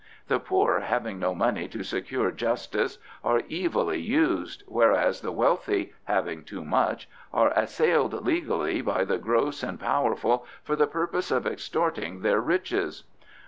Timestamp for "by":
8.81-9.03